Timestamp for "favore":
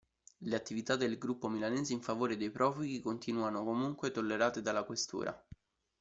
2.01-2.35